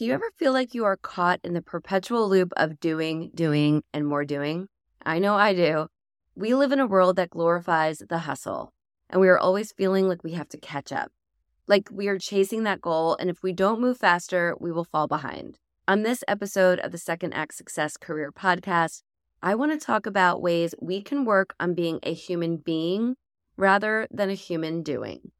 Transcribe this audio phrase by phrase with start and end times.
[0.00, 3.82] Do you ever feel like you are caught in the perpetual loop of doing, doing,
[3.92, 4.66] and more doing?
[5.04, 5.88] I know I do.
[6.34, 8.72] We live in a world that glorifies the hustle,
[9.10, 11.12] and we are always feeling like we have to catch up.
[11.66, 15.06] Like we are chasing that goal, and if we don't move faster, we will fall
[15.06, 15.58] behind.
[15.86, 19.02] On this episode of the Second Act Success Career Podcast,
[19.42, 23.16] I want to talk about ways we can work on being a human being
[23.58, 25.32] rather than a human doing.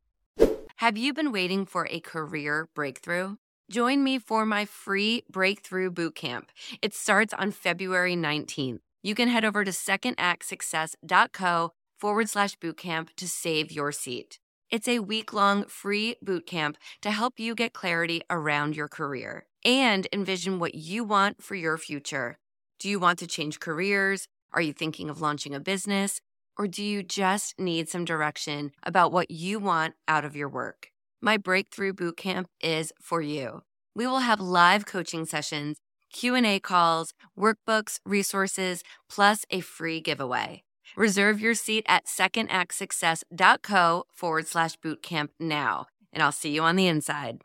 [0.76, 3.36] Have you been waiting for a career breakthrough?
[3.70, 6.46] Join me for my free breakthrough bootcamp.
[6.82, 8.80] It starts on February 19th.
[9.00, 14.40] You can head over to secondactsuccess.co forward slash bootcamp to save your seat.
[14.70, 20.08] It's a week long free bootcamp to help you get clarity around your career and
[20.12, 22.38] envision what you want for your future.
[22.80, 24.26] Do you want to change careers?
[24.52, 26.20] Are you thinking of launching a business?
[26.58, 30.89] Or do you just need some direction about what you want out of your work?
[31.22, 33.60] My Breakthrough Bootcamp is for you.
[33.94, 35.76] We will have live coaching sessions,
[36.10, 40.62] Q&A calls, workbooks, resources, plus a free giveaway.
[40.96, 46.86] Reserve your seat at secondactsuccess.co forward slash bootcamp now, and I'll see you on the
[46.86, 47.42] inside.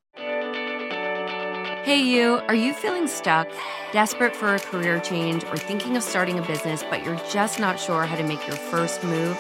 [1.84, 3.50] Hey, you, are you feeling stuck,
[3.92, 7.78] desperate for a career change, or thinking of starting a business, but you're just not
[7.78, 9.38] sure how to make your first move?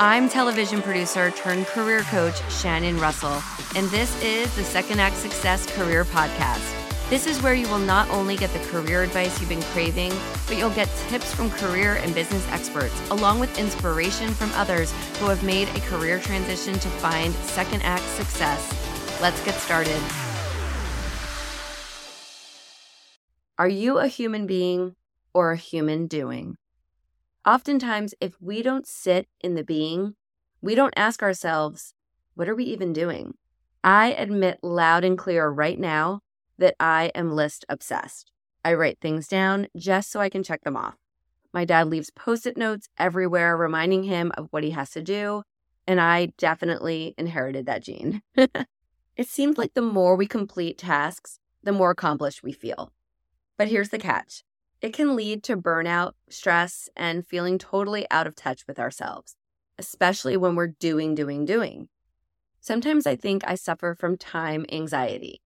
[0.00, 3.42] I'm television producer turned career coach Shannon Russell,
[3.74, 6.62] and this is the Second Act Success Career Podcast.
[7.10, 10.12] This is where you will not only get the career advice you've been craving,
[10.46, 15.26] but you'll get tips from career and business experts, along with inspiration from others who
[15.26, 18.70] have made a career transition to find second act success.
[19.20, 20.00] Let's get started.
[23.58, 24.94] Are you a human being
[25.34, 26.56] or a human doing?
[27.48, 30.16] Oftentimes, if we don't sit in the being,
[30.60, 31.94] we don't ask ourselves,
[32.34, 33.38] what are we even doing?
[33.82, 36.20] I admit loud and clear right now
[36.58, 38.32] that I am list obsessed.
[38.66, 40.96] I write things down just so I can check them off.
[41.50, 45.42] My dad leaves post it notes everywhere reminding him of what he has to do,
[45.86, 48.20] and I definitely inherited that gene.
[48.36, 52.92] it seems like the more we complete tasks, the more accomplished we feel.
[53.56, 54.44] But here's the catch
[54.80, 59.34] it can lead to burnout, stress, and feeling totally out of touch with ourselves,
[59.78, 61.88] especially when we're doing, doing, doing.
[62.60, 65.40] Sometimes I think I suffer from time anxiety.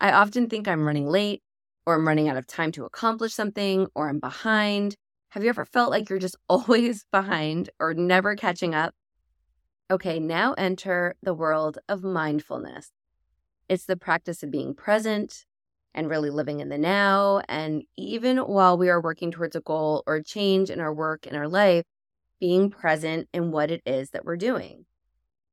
[0.00, 1.42] I often think I'm running late,
[1.86, 4.96] or I'm running out of time to accomplish something, or I'm behind.
[5.30, 8.94] Have you ever felt like you're just always behind or never catching up?
[9.90, 12.90] Okay, now enter the world of mindfulness.
[13.68, 15.45] It's the practice of being present,
[15.96, 17.40] and really living in the now.
[17.48, 21.26] And even while we are working towards a goal or a change in our work
[21.26, 21.84] in our life,
[22.38, 24.84] being present in what it is that we're doing.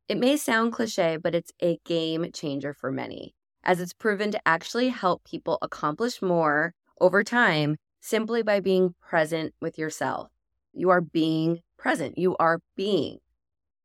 [0.10, 3.34] It may sound cliche, but it's a game changer for many,
[3.64, 9.54] as it's proven to actually help people accomplish more over time simply by being present
[9.62, 10.30] with yourself.
[10.74, 13.20] You are being present, you are being.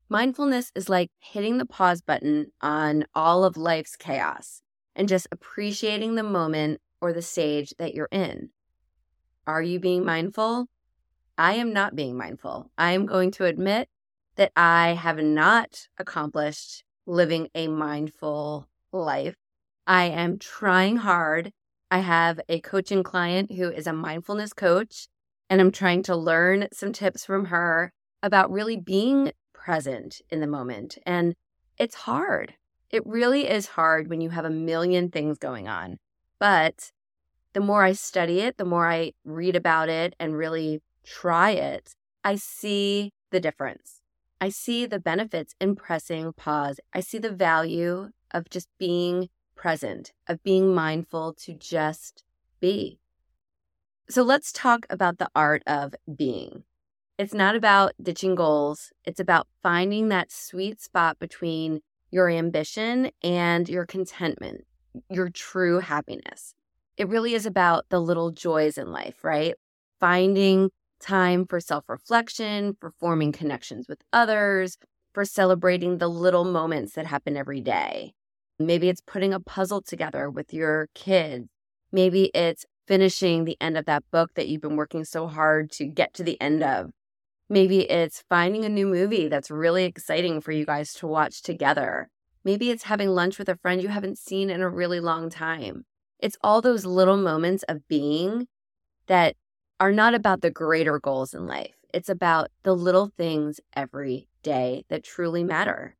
[0.09, 4.61] Mindfulness is like hitting the pause button on all of life's chaos
[4.99, 8.49] and just appreciating the moment or the stage that you're in.
[9.47, 10.67] Are you being mindful?
[11.37, 12.69] I am not being mindful.
[12.77, 13.87] I am going to admit
[14.35, 19.35] that I have not accomplished living a mindful life.
[19.87, 21.53] I am trying hard.
[21.89, 25.07] I have a coaching client who is a mindfulness coach,
[25.49, 30.47] and I'm trying to learn some tips from her about really being present in the
[30.47, 30.97] moment.
[31.05, 31.35] And
[31.77, 32.55] it's hard.
[32.91, 35.97] It really is hard when you have a million things going on.
[36.39, 36.91] But
[37.53, 41.95] the more I study it, the more I read about it and really try it,
[42.23, 44.01] I see the difference.
[44.41, 46.79] I see the benefits in pressing pause.
[46.93, 52.23] I see the value of just being present, of being mindful to just
[52.59, 52.99] be.
[54.09, 56.63] So let's talk about the art of being.
[57.17, 61.81] It's not about ditching goals, it's about finding that sweet spot between
[62.11, 64.65] your ambition and your contentment,
[65.09, 66.53] your true happiness.
[66.97, 69.55] It really is about the little joys in life, right?
[69.99, 70.69] Finding
[70.99, 74.77] time for self reflection, for forming connections with others,
[75.13, 78.13] for celebrating the little moments that happen every day.
[78.59, 81.47] Maybe it's putting a puzzle together with your kids.
[81.91, 85.85] Maybe it's finishing the end of that book that you've been working so hard to
[85.85, 86.89] get to the end of.
[87.51, 92.07] Maybe it's finding a new movie that's really exciting for you guys to watch together.
[92.43, 95.85] Maybe it's having lunch with a friend you haven't seen in a really long time.
[96.19, 98.47] It's all those little moments of being
[99.07, 99.35] that
[99.79, 101.73] are not about the greater goals in life.
[101.91, 105.95] It's about the little things every day that truly matter.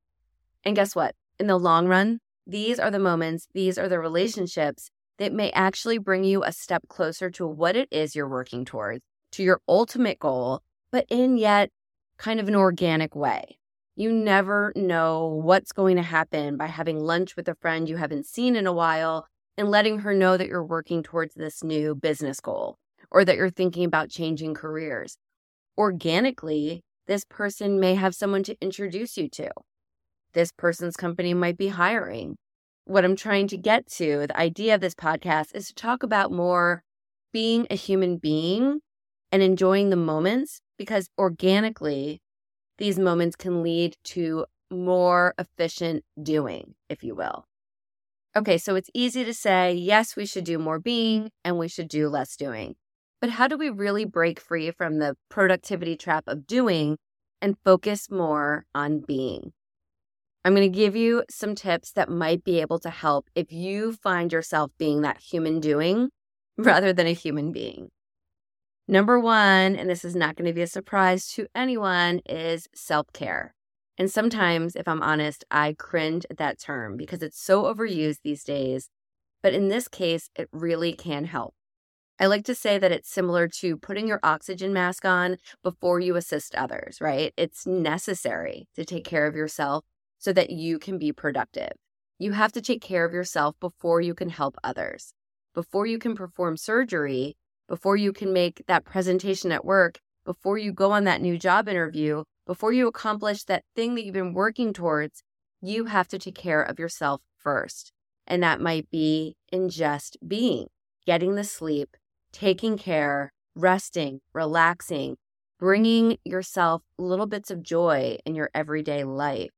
[0.63, 1.16] And guess what?
[1.40, 5.98] In the long run, these are the moments, these are the relationships that may actually
[5.98, 10.19] bring you a step closer to what it is you're working towards, to your ultimate
[10.19, 10.62] goal,
[10.92, 11.70] but in yet
[12.18, 13.58] kind of an organic way.
[13.96, 18.26] You never know what's going to happen by having lunch with a friend you haven't
[18.26, 19.28] seen in a while
[19.58, 22.78] and letting her know that you're working towards this new business goal
[23.12, 25.18] or that you're thinking about changing careers.
[25.78, 29.50] Organically, this person may have someone to introduce you to.
[30.34, 32.38] This person's company might be hiring.
[32.86, 36.32] What I'm trying to get to, the idea of this podcast, is to talk about
[36.32, 36.84] more
[37.34, 38.80] being a human being
[39.32, 42.22] and enjoying the moments because organically,
[42.80, 47.46] these moments can lead to more efficient doing, if you will.
[48.36, 51.90] Okay, so it's easy to say, yes, we should do more being and we should
[51.90, 52.76] do less doing.
[53.20, 56.98] But how do we really break free from the productivity trap of doing
[57.42, 59.52] and focus more on being?
[60.46, 63.92] I'm going to give you some tips that might be able to help if you
[63.92, 66.10] find yourself being that human doing
[66.58, 67.90] rather than a human being.
[68.92, 73.06] Number one, and this is not going to be a surprise to anyone, is self
[73.14, 73.54] care.
[74.00, 78.44] And sometimes, if I'm honest, I cringe at that term because it's so overused these
[78.44, 78.90] days.
[79.44, 81.54] But in this case, it really can help.
[82.20, 86.16] I like to say that it's similar to putting your oxygen mask on before you
[86.16, 87.32] assist others, right?
[87.38, 89.86] It's necessary to take care of yourself
[90.18, 91.74] so that you can be productive.
[92.18, 95.14] You have to take care of yourself before you can help others.
[95.54, 97.36] Before you can perform surgery,
[97.69, 101.69] before you can make that presentation at work, before you go on that new job
[101.69, 105.24] interview, before you accomplish that thing that you've been working towards,
[105.62, 107.94] you have to take care of yourself first.
[108.25, 110.68] And that might be in just being,
[111.06, 111.95] getting the sleep,
[112.31, 115.18] taking care, resting, relaxing,
[115.60, 119.51] bringing yourself little bits of joy in your everyday life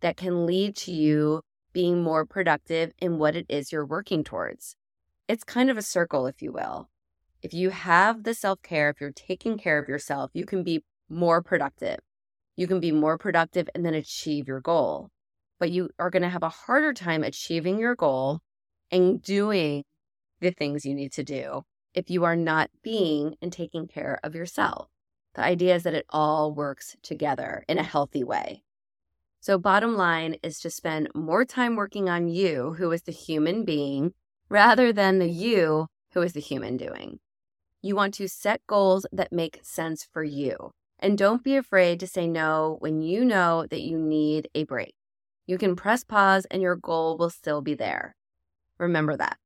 [0.00, 4.76] that can lead to you being more productive in what it is you're working towards.
[5.26, 6.88] It's kind of a circle, if you will.
[7.42, 10.84] If you have the self care, if you're taking care of yourself, you can be
[11.08, 11.98] more productive.
[12.56, 15.08] You can be more productive and then achieve your goal.
[15.60, 18.40] But you are going to have a harder time achieving your goal
[18.90, 19.84] and doing
[20.40, 21.62] the things you need to do
[21.94, 24.88] if you are not being and taking care of yourself.
[25.34, 28.62] The idea is that it all works together in a healthy way.
[29.40, 33.64] So, bottom line is to spend more time working on you, who is the human
[33.64, 34.14] being,
[34.48, 37.20] rather than the you, who is the human doing.
[37.80, 40.72] You want to set goals that make sense for you.
[40.98, 44.94] And don't be afraid to say no when you know that you need a break.
[45.46, 48.16] You can press pause and your goal will still be there.
[48.78, 49.38] Remember that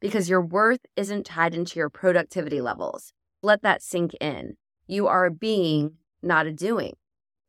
[0.00, 3.12] because your worth isn't tied into your productivity levels.
[3.42, 4.56] Let that sink in.
[4.86, 5.92] You are a being,
[6.22, 6.96] not a doing.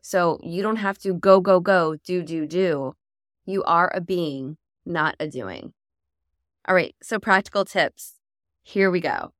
[0.01, 2.93] So you don't have to go, go, go, do, do, do.
[3.45, 5.73] You are a being, not a doing.
[6.67, 8.19] All right, so practical tips.
[8.61, 9.33] Here we go.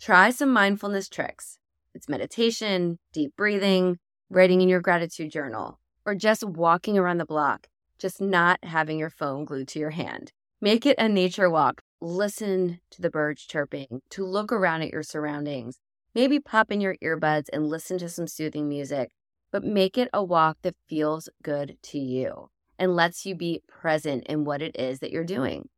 [0.00, 1.58] Try some mindfulness tricks.
[1.94, 3.98] It's meditation, deep breathing,
[4.30, 7.66] writing in your gratitude journal, or just walking around the block,
[7.98, 10.32] just not having your phone glued to your hand.
[10.60, 15.02] Make it a nature walk listen to the birds chirping, to look around at your
[15.02, 15.78] surroundings.
[16.14, 19.10] Maybe pop in your earbuds and listen to some soothing music,
[19.52, 22.48] but make it a walk that feels good to you
[22.78, 25.68] and lets you be present in what it is that you're doing.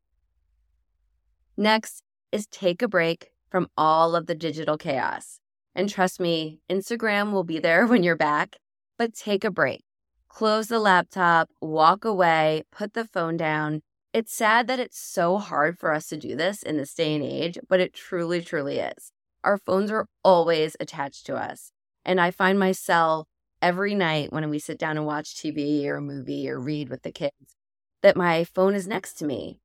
[1.56, 5.38] Next is take a break from all of the digital chaos.
[5.74, 8.56] And trust me, Instagram will be there when you're back,
[8.98, 9.84] but take a break.
[10.28, 13.82] Close the laptop, walk away, put the phone down,
[14.12, 17.24] it's sad that it's so hard for us to do this in this day and
[17.24, 19.10] age, but it truly, truly is.
[19.42, 21.72] Our phones are always attached to us.
[22.04, 23.26] And I find myself
[23.62, 27.02] every night when we sit down and watch TV or a movie or read with
[27.02, 27.56] the kids
[28.02, 29.60] that my phone is next to me.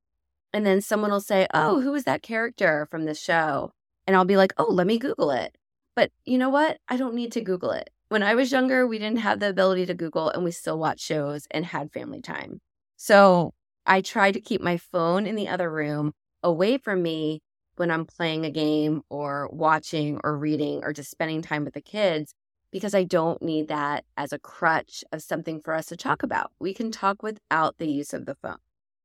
[0.54, 3.74] And then someone will say, Oh, who is that character from this show?
[4.08, 5.56] And I'll be like, Oh, let me Google it.
[5.96, 6.78] But you know what?
[6.88, 7.90] I don't need to Google it.
[8.10, 11.02] When I was younger, we didn't have the ability to Google and we still watched
[11.02, 12.62] shows and had family time.
[12.96, 13.54] So
[13.86, 17.42] I try to keep my phone in the other room away from me
[17.76, 21.82] when I'm playing a game or watching or reading or just spending time with the
[21.82, 22.34] kids
[22.72, 26.52] because I don't need that as a crutch of something for us to talk about.
[26.60, 28.58] We can talk without the use of the phone.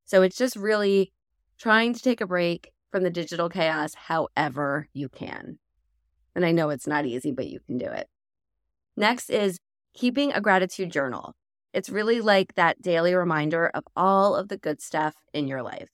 [0.05, 1.13] So it's just really
[1.59, 5.59] trying to take a break from the digital chaos however you can.
[6.37, 8.09] And I know it's not easy, but you can do it.
[8.97, 9.59] Next is
[9.95, 11.35] keeping a gratitude journal.
[11.73, 15.89] It's really like that daily reminder of all of the good stuff in your life.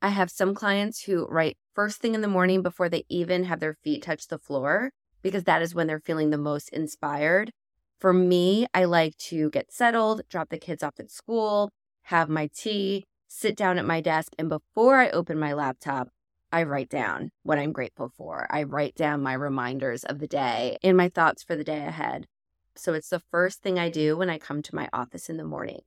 [0.00, 3.58] I have some clients who write first thing in the morning before they even have
[3.58, 4.92] their feet touch the floor
[5.22, 7.50] because that is when they're feeling the most inspired.
[7.98, 11.70] For me, I like to get settled, drop the kids off at school,
[12.02, 16.08] have my tea, sit down at my desk, and before I open my laptop,
[16.50, 18.46] I write down what I'm grateful for.
[18.50, 22.26] I write down my reminders of the day and my thoughts for the day ahead.
[22.74, 25.44] So it's the first thing I do when I come to my office in the
[25.44, 25.80] morning.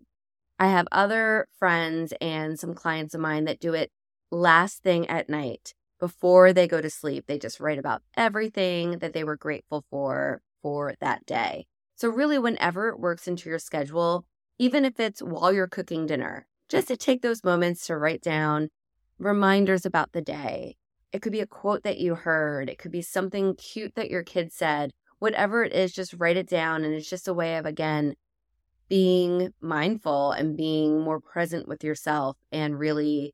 [0.59, 3.91] I have other friends and some clients of mine that do it
[4.29, 7.25] last thing at night before they go to sleep.
[7.27, 11.65] They just write about everything that they were grateful for for that day.
[11.95, 14.25] So, really, whenever it works into your schedule,
[14.59, 18.69] even if it's while you're cooking dinner, just to take those moments to write down
[19.21, 20.75] reminders about the day.
[21.11, 24.23] It could be a quote that you heard, it could be something cute that your
[24.23, 24.91] kid said.
[25.19, 26.83] Whatever it is, just write it down.
[26.83, 28.15] And it's just a way of, again,
[28.89, 33.33] being mindful and being more present with yourself and really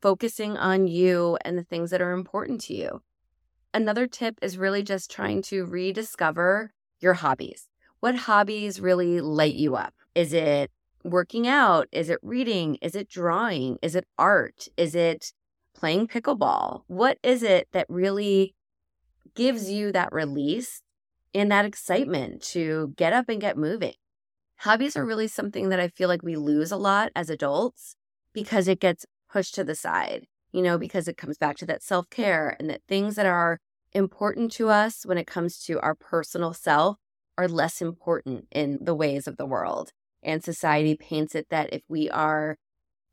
[0.00, 3.02] focusing on you and the things that are important to you.
[3.74, 7.68] Another tip is really just trying to rediscover your hobbies.
[8.00, 9.92] What hobbies really light you up?
[10.14, 10.70] Is it
[11.04, 11.88] working out?
[11.92, 12.76] Is it reading?
[12.76, 13.78] Is it drawing?
[13.82, 14.68] Is it art?
[14.76, 15.32] Is it
[15.74, 16.82] playing pickleball?
[16.86, 18.54] What is it that really
[19.34, 20.82] gives you that release
[21.34, 23.94] and that excitement to get up and get moving?
[24.62, 27.94] Hobbies are really something that I feel like we lose a lot as adults
[28.32, 31.82] because it gets pushed to the side, you know, because it comes back to that
[31.82, 33.60] self care and that things that are
[33.92, 36.96] important to us when it comes to our personal self
[37.36, 39.92] are less important in the ways of the world.
[40.28, 42.58] And society paints it that if we are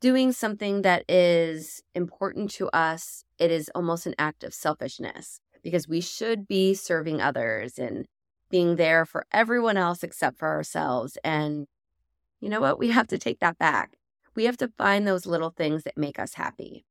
[0.01, 5.88] doing something that is important to us, it is almost an act of selfishness because
[5.88, 8.05] we should be serving others and
[8.50, 11.17] being there for everyone else except for ourselves.
[11.24, 11.67] And
[12.41, 12.79] you know what?
[12.79, 13.93] We have to take that back.
[14.36, 16.84] We have to find those little things that make us happy.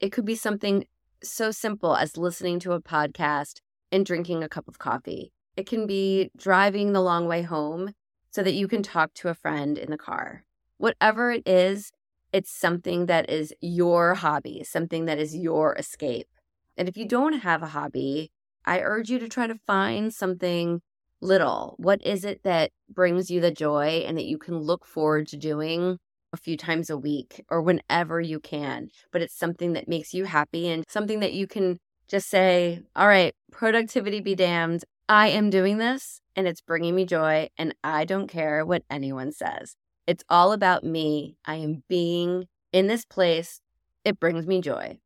[0.00, 0.84] It could be something
[1.22, 5.32] so simple as listening to a podcast and drinking a cup of coffee.
[5.56, 7.94] It can be driving the long way home
[8.32, 10.44] so that you can talk to a friend in the car.
[10.78, 11.92] Whatever it is,
[12.32, 16.28] it's something that is your hobby, something that is your escape.
[16.76, 18.30] And if you don't have a hobby,
[18.64, 20.80] I urge you to try to find something
[21.20, 21.74] little.
[21.76, 25.36] What is it that brings you the joy and that you can look forward to
[25.36, 25.98] doing
[26.32, 28.88] a few times a week or whenever you can?
[29.12, 33.06] But it's something that makes you happy and something that you can just say, all
[33.06, 34.84] right, productivity be damned.
[35.06, 39.32] I am doing this and it's bringing me joy, and I don't care what anyone
[39.32, 39.76] says.
[40.06, 41.36] It's all about me.
[41.44, 43.60] I am being in this place.
[44.04, 44.98] It brings me joy.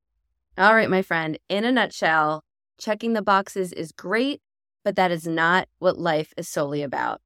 [0.56, 2.42] All right, my friend, in a nutshell,
[2.78, 4.40] checking the boxes is great,
[4.84, 7.20] but that is not what life is solely about.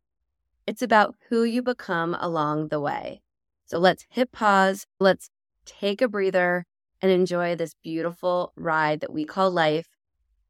[0.66, 3.23] It's about who you become along the way.
[3.66, 5.30] So let's hit pause, let's
[5.64, 6.64] take a breather,
[7.00, 9.88] and enjoy this beautiful ride that we call life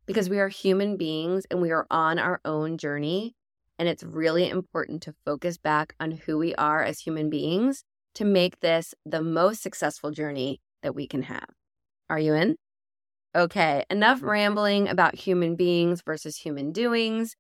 [0.06, 3.36] because we are human beings and we are on our own journey.
[3.80, 7.82] And it's really important to focus back on who we are as human beings
[8.14, 11.46] to make this the most successful journey that we can have.
[12.10, 12.56] Are you in?
[13.34, 14.28] Okay, enough mm-hmm.
[14.28, 17.36] rambling about human beings versus human doings.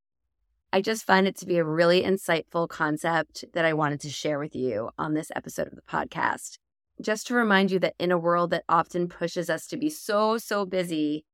[0.72, 4.38] I just find it to be a really insightful concept that I wanted to share
[4.38, 6.56] with you on this episode of the podcast.
[7.02, 10.38] Just to remind you that in a world that often pushes us to be so,
[10.38, 11.26] so busy,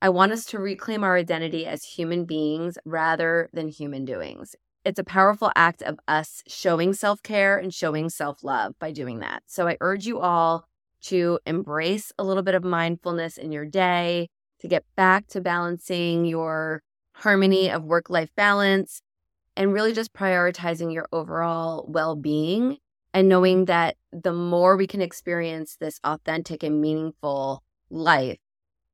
[0.00, 4.54] I want us to reclaim our identity as human beings rather than human doings.
[4.84, 9.18] It's a powerful act of us showing self care and showing self love by doing
[9.18, 9.42] that.
[9.46, 10.68] So I urge you all
[11.02, 14.28] to embrace a little bit of mindfulness in your day,
[14.60, 16.82] to get back to balancing your
[17.14, 19.02] harmony of work life balance,
[19.56, 22.78] and really just prioritizing your overall well being
[23.12, 28.38] and knowing that the more we can experience this authentic and meaningful life,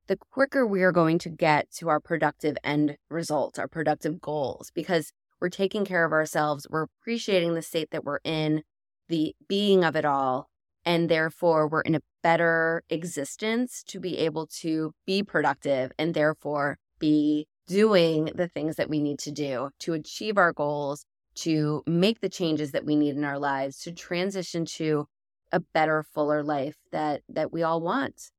[0.06, 4.70] the quicker we are going to get to our productive end results, our productive goals,
[4.74, 8.62] because we're taking care of ourselves, we're appreciating the state that we're in,
[9.08, 10.48] the being of it all,
[10.84, 16.78] and therefore we're in a better existence to be able to be productive and therefore
[16.98, 22.20] be doing the things that we need to do to achieve our goals, to make
[22.20, 25.06] the changes that we need in our lives, to transition to
[25.52, 28.30] a better, fuller life that that we all want.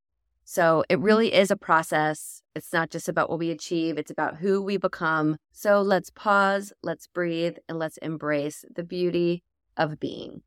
[0.46, 1.04] So it mm-hmm.
[1.04, 2.42] really is a process.
[2.56, 5.38] It's not just about what we achieve, it's about who we become.
[5.52, 9.44] So let's pause, let's breathe, and let's embrace the beauty
[9.76, 10.42] of being.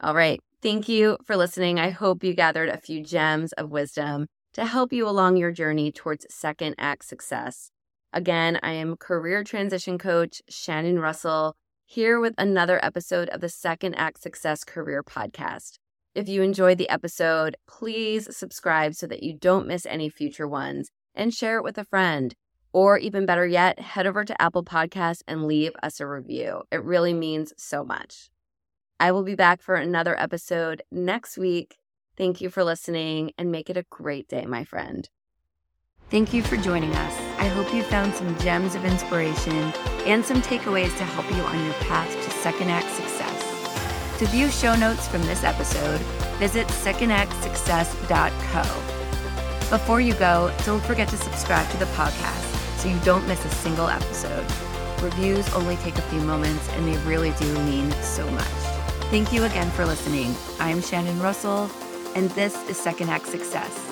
[0.00, 0.40] All right.
[0.62, 1.80] Thank you for listening.
[1.80, 5.90] I hope you gathered a few gems of wisdom to help you along your journey
[5.90, 7.70] towards second act success.
[8.12, 13.94] Again, I am career transition coach Shannon Russell here with another episode of the Second
[13.94, 15.78] Act Success Career Podcast.
[16.12, 20.90] If you enjoyed the episode, please subscribe so that you don't miss any future ones
[21.14, 22.34] and share it with a friend.
[22.72, 26.62] Or even better yet, head over to Apple Podcasts and leave us a review.
[26.72, 28.28] It really means so much.
[28.98, 31.76] I will be back for another episode next week.
[32.16, 35.08] Thank you for listening and make it a great day, my friend.
[36.10, 37.16] Thank you for joining us.
[37.38, 39.72] I hope you found some gems of inspiration
[40.06, 43.29] and some takeaways to help you on your path to second act success.
[44.20, 45.98] To view show notes from this episode,
[46.36, 48.60] visit secondactsuccess.co.
[49.70, 53.48] Before you go, don't forget to subscribe to the podcast so you don't miss a
[53.48, 54.44] single episode.
[55.02, 58.44] Reviews only take a few moments and they really do mean so much.
[59.08, 60.34] Thank you again for listening.
[60.58, 61.70] I'm Shannon Russell,
[62.14, 63.89] and this is Second Act Success.